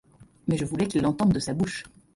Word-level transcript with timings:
Mais 0.47 0.57
je 0.57 0.65
voulais 0.65 0.87
qu'il 0.87 1.03
l'entende 1.03 1.31
de 1.31 1.39
sa 1.39 1.53
bouche. 1.53 1.83